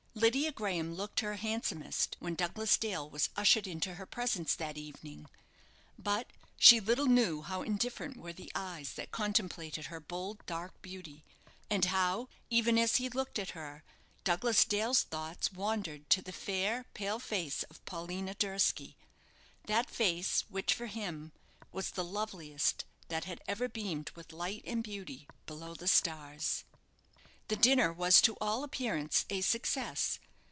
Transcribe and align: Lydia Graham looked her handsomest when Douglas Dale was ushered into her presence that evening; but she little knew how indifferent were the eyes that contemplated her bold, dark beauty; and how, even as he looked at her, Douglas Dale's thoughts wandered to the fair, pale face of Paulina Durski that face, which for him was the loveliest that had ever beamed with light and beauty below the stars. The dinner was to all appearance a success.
Lydia 0.13 0.51
Graham 0.51 0.93
looked 0.93 1.21
her 1.21 1.35
handsomest 1.35 2.17
when 2.19 2.35
Douglas 2.35 2.75
Dale 2.77 3.09
was 3.09 3.29
ushered 3.37 3.65
into 3.65 3.93
her 3.95 4.05
presence 4.05 4.53
that 4.55 4.77
evening; 4.77 5.27
but 5.97 6.27
she 6.57 6.81
little 6.81 7.05
knew 7.07 7.41
how 7.43 7.61
indifferent 7.61 8.17
were 8.17 8.33
the 8.33 8.51
eyes 8.53 8.95
that 8.95 9.11
contemplated 9.13 9.85
her 9.85 10.01
bold, 10.01 10.45
dark 10.45 10.79
beauty; 10.81 11.23
and 11.69 11.85
how, 11.85 12.27
even 12.49 12.77
as 12.77 12.97
he 12.97 13.07
looked 13.07 13.39
at 13.39 13.51
her, 13.51 13.85
Douglas 14.25 14.65
Dale's 14.65 15.03
thoughts 15.03 15.53
wandered 15.53 16.09
to 16.09 16.21
the 16.21 16.33
fair, 16.33 16.83
pale 16.93 17.17
face 17.17 17.63
of 17.63 17.83
Paulina 17.85 18.35
Durski 18.35 18.97
that 19.65 19.89
face, 19.89 20.41
which 20.49 20.73
for 20.73 20.87
him 20.87 21.31
was 21.71 21.91
the 21.91 22.03
loveliest 22.03 22.83
that 23.07 23.23
had 23.23 23.41
ever 23.47 23.69
beamed 23.69 24.09
with 24.09 24.33
light 24.33 24.63
and 24.67 24.83
beauty 24.83 25.25
below 25.45 25.73
the 25.73 25.87
stars. 25.87 26.65
The 27.47 27.57
dinner 27.57 27.91
was 27.91 28.21
to 28.21 28.37
all 28.39 28.63
appearance 28.63 29.25
a 29.29 29.41
success. 29.41 30.19